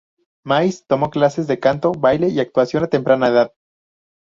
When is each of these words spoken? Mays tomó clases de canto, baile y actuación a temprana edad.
Mays 0.43 0.87
tomó 0.87 1.11
clases 1.11 1.45
de 1.45 1.59
canto, 1.59 1.91
baile 1.91 2.29
y 2.29 2.39
actuación 2.39 2.83
a 2.83 2.87
temprana 2.87 3.27
edad. 3.27 3.53